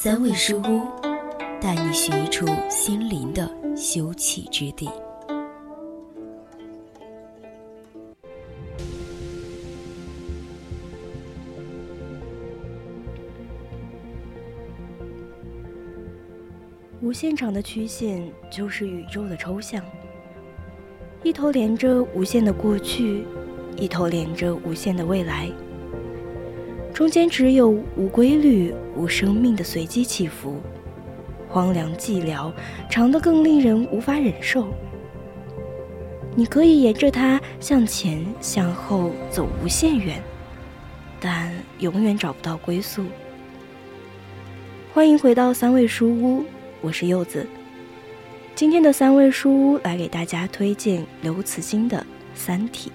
[0.00, 0.86] 三味书屋，
[1.60, 4.88] 带你寻一处心灵的休憩之地。
[17.02, 19.84] 无限长的曲线就是宇宙的抽象，
[21.24, 23.24] 一头连着无限的过去，
[23.76, 25.50] 一头连着无限的未来，
[26.98, 30.60] 中间只有无规律、无生命的随机起伏，
[31.48, 32.52] 荒凉寂寥，
[32.90, 34.66] 长得更令人无法忍受。
[36.34, 40.20] 你可以沿着它向前、向后走无限远，
[41.20, 43.04] 但永远找不到归宿。
[44.92, 46.44] 欢迎回到三味书屋。
[46.80, 47.46] 我是柚子，
[48.56, 51.98] 今天的三味书屋来给大家推荐刘慈欣的
[52.34, 52.90] 《三体》。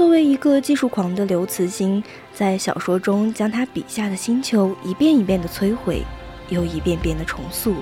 [0.00, 6.02] 作为一个技术狂的刘慈欣，在小说中将他笔下的星球一遍一遍的摧毁，
[6.48, 7.74] 又一遍遍的重塑，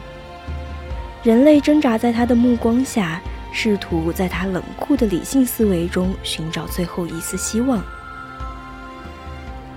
[1.22, 3.20] 人类挣扎在他的目光下。
[3.52, 7.80] 试图在他冷酷的理性思维中寻找最后一丝希望。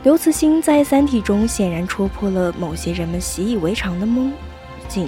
[0.02, 4.34] 刘慈欣在《三体》中显然戳破了某些人们习以为常的梦
[4.90, 5.08] 境。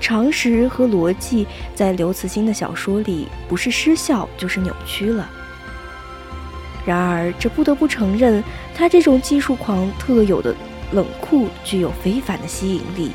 [0.00, 5.28] 常识和逻辑在刘慈欣的小说里不是失效就是扭曲了。
[6.86, 10.54] 然而，这不得不承认，他这种技术狂特有的
[10.92, 13.12] 冷酷具有非凡的吸引力。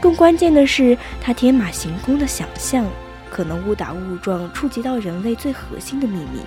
[0.00, 2.86] 更关键的是，他天马行空的想象
[3.28, 6.40] 可能误打误撞触及到人类最核心的秘密。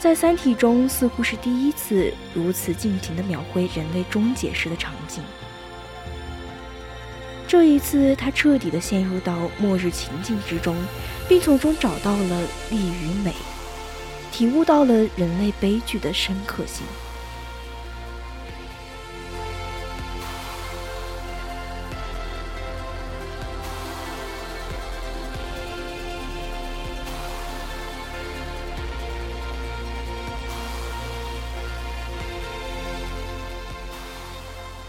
[0.00, 5.22] 在《三体》中，似乎是第一次如此尽情的描绘人类终结时的场景。
[7.48, 10.76] 这一次，他彻底的陷入到末日情境之中，
[11.28, 13.34] 并从中找到了利与美，
[14.32, 16.86] 体悟到了人类悲剧的深刻性。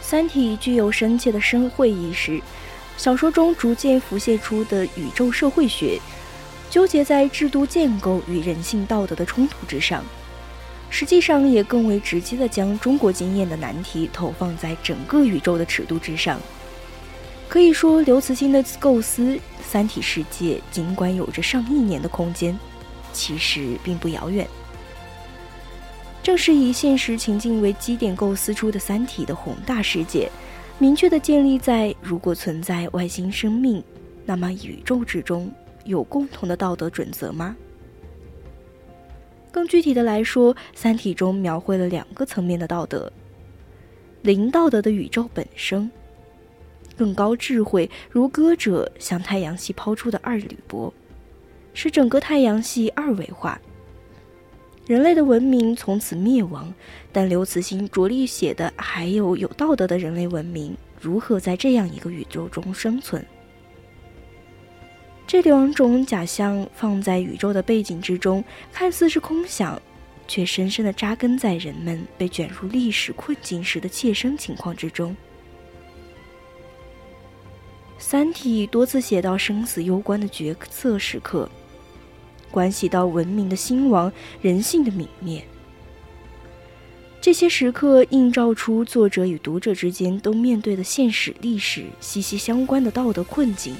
[0.01, 2.41] 三体具有深切的社会意识，
[2.97, 5.99] 小说中逐渐浮现出的宇宙社会学，
[6.69, 10.03] 纠结在制度建构与人性道德的冲突之上，
[10.89, 16.39] 实际上也更为直接地将中国经验的难题投放在整个宇宙的尺度之上。
[17.47, 22.57] 可以说，刘慈欣的构思三体世界，尽管有着上亿年的空间，
[23.11, 24.47] 其实并不遥远。
[26.21, 30.29] 正是以现实情境为基点构思出的《三体》的宏大世界，
[30.77, 33.83] 明确地建立在如果存在外星生命，
[34.25, 35.51] 那么宇宙之中
[35.89, 37.55] 有共同的道德准则吗？
[39.51, 43.11] 更具体的来说，《三体》中描绘了两个层面的道德：
[44.21, 45.89] 零道德的宇宙本身，
[46.95, 50.93] 更高智慧如歌者向太阳系抛出的二铝箔，
[51.73, 53.59] 使整个太阳系二维化。
[54.85, 56.71] 人类的文明从此灭亡，
[57.11, 63.25] 但刘慈欣着力写的还有有道德的人类文明如何在这样一个宇宙中生存。
[65.29, 69.79] 这两种假象放在宇宙的背景之中，看似是空想，
[70.27, 75.11] 却深深的扎根在人们被卷入历史困境时的切身情况之中。
[77.99, 81.47] 《三体》多次写到生死攸关的决策时刻。
[82.49, 84.11] 关系到文明的兴亡、
[84.41, 85.43] 人性的泯灭，
[87.21, 93.75] 这些时刻映照出作者与读者之间都面对的现实历史息息相关的道德困境。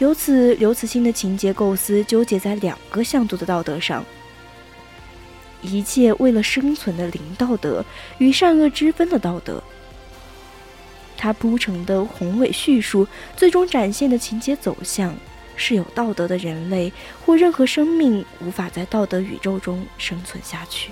[0.00, 4.04] 由此，刘慈欣的情节构思纠结在两个向度的道德上：
[5.62, 7.84] 一切为了生存的零道德
[8.16, 9.62] 与善恶之分的道德。
[11.18, 13.06] 他铺成的宏伟叙述，
[13.36, 15.14] 最终展现的情节走向。
[15.62, 16.90] 是有道德的人类
[17.22, 20.90] 或任何生命无法在道德宇宙中生存下去。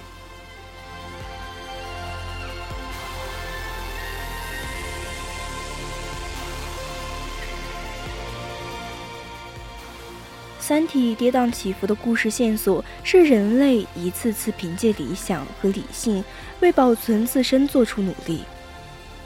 [10.68, 16.22] 三体》跌宕起伏的故事线索是人类一次次凭借理想和理性
[16.60, 18.40] 为保存自身做出努力，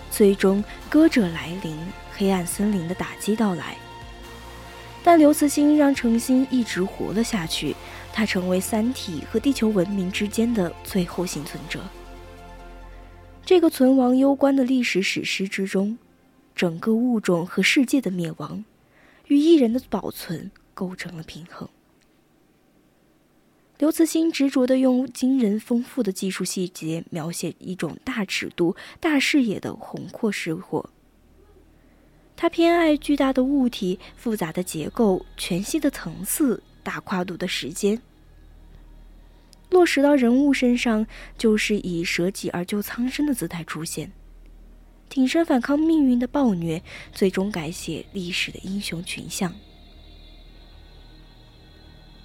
[0.08, 1.76] 最终歌者来临，
[2.12, 3.76] 黑暗森林的打击到来。
[5.02, 7.74] 但刘慈欣让程心一直活了下去，
[8.12, 11.80] 他成为三体和地球文明之间的最后幸存者。
[13.44, 15.98] 这个存亡攸关的历史史诗之中，
[16.54, 18.64] 整个物种和世界的灭亡，
[19.26, 21.69] 与一人的保存构成了平衡。
[23.78, 30.88] 刘慈欣执着地用惊人丰富的技术细节描写一种大尺度、大视野的宏阔生活。
[32.36, 38.00] 他偏爱巨大的物体、复杂的结构、全息的层次、大跨度的时间。
[39.70, 44.12] 落实到人物身上，就是以舍己而救苍生的姿态出现，
[45.08, 46.82] 挺身反抗命运的暴虐，
[47.12, 49.52] 最终改写历史的英雄群像。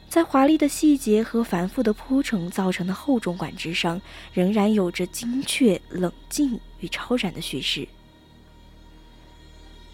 [0.09, 4.01] 在华丽的细节和繁复的铺陈造成的厚重感之上，
[4.33, 7.87] 仍然有着精确、冷静与超然的叙事。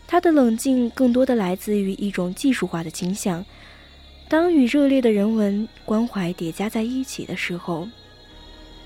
[0.05, 3.43] 他的冷静更多的来自于一种技术化的倾向。
[4.29, 7.87] 当与热烈的人文关怀叠加在一起的时候，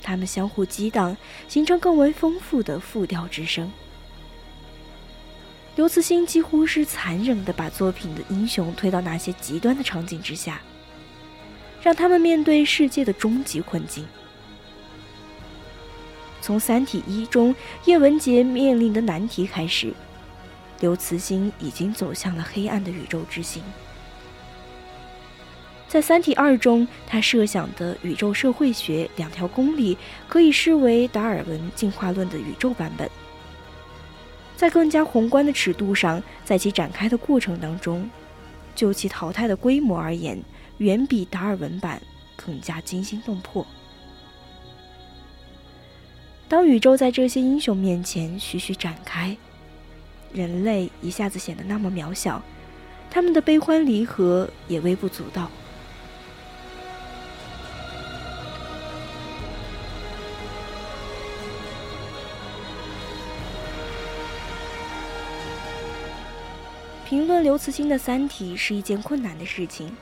[0.01, 1.15] 他们相互激荡，
[1.49, 3.69] 形成更为丰富的复调之声。
[5.75, 10.61] 刘慈欣几乎是残忍的把作品的英雄推到那些极端的场景之下，
[11.87, 14.05] 让他们面对世界的终极困境。
[16.41, 17.55] 从《三体一》中
[17.85, 19.93] 叶文洁面临的难题开始。
[20.81, 23.63] 刘慈欣已经走向了黑暗的宇宙之心。
[25.87, 29.97] 在《三体二》中，他设想的宇宙社会学两条公理
[30.27, 33.09] 可以视为达尔文进化论的宇宙版本。
[34.57, 38.09] 在更加宏观的尺度上，在其展开的过程当中，
[38.75, 40.37] 就其淘汰的规模而言，
[40.77, 42.01] 远比达尔文版
[42.35, 43.65] 更加惊心动魄。
[46.47, 49.35] 当宇宙在这些英雄面前徐徐展开。
[50.33, 52.43] 人类一下子显得那么渺小，
[53.09, 55.49] 他们的悲欢离合也微不足道。
[67.05, 69.95] 评论刘慈欣的《三体》是一件困难的事情，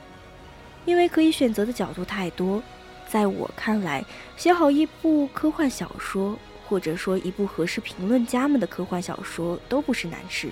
[0.86, 2.62] 因为可以选择的角度太多。
[3.06, 4.02] 在我看来，
[4.38, 6.38] 写好一部科幻小说。
[6.68, 10.50] 或者说，一部合适评论家们的科幻小说都不是难事。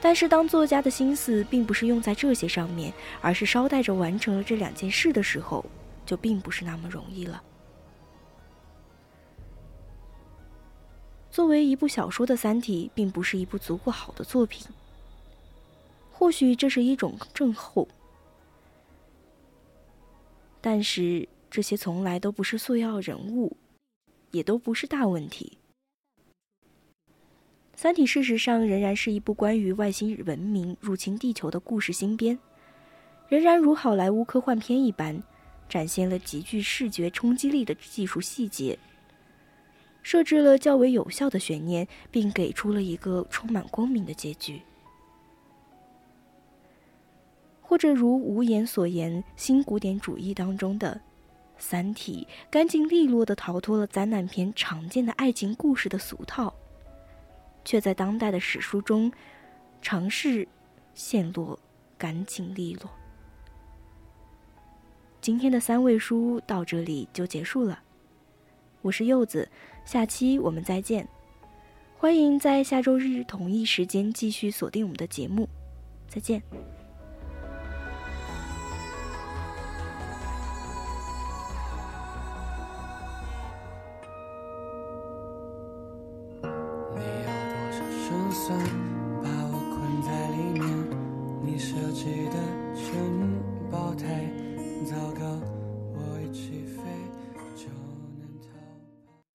[0.00, 5.64] 但是，当作家的心思并不是用在这些上面，而是捎带着完成了这两件事的时候，
[6.04, 7.40] 就并不是那么容易了。
[11.30, 14.66] 作为一部小说的《三体》，并不是一部足够好的作品。
[16.10, 17.86] 或许这是一种症候，
[20.68, 23.56] 但是这些从来都不是塑料人物。
[24.32, 25.58] 也都不是大问题。
[27.76, 32.36] 《三体》事实上仍然是一部关于外星文明入侵地球的故事新编，
[33.28, 35.22] 仍然如好莱坞科幻片一般，
[35.68, 38.76] 展现了极具视觉冲击力的技术细节，
[40.02, 44.60] 设置了较为有效的悬念，并给出了一个充满光明的结局。
[47.76, 50.94] 或者如无言所言，新古典主义当中的。
[51.58, 56.54] 《三体》干净利落地逃脱了灾难片常见的爱情故事的俗套，
[57.66, 59.12] 却在当代的史书中
[59.82, 60.48] 尝试
[60.94, 61.58] 陷落
[61.98, 62.90] 干净利落。
[65.20, 67.78] 今天的三味书到这里就结束了，
[68.80, 69.46] 我是柚子，
[69.84, 71.06] 下期我们再见。
[71.98, 75.46] 欢迎在下周日同一时间继续锁定我们的节目，
[76.08, 76.42] 再见。
[88.36, 88.56] 算
[89.22, 90.62] 把我困在里面，
[91.42, 92.35] 你设计的。